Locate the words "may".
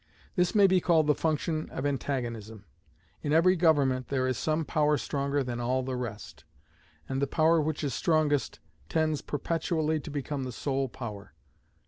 0.55-0.65